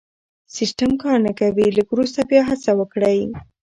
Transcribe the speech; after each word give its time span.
سيسټم 0.55 0.91
کار 1.01 1.17
نه 1.25 1.31
کوي 1.39 1.67
لږ 1.77 1.87
وروسته 1.91 2.19
بیا 2.29 2.41
هڅه 2.49 2.71
وکړئ 2.79 3.19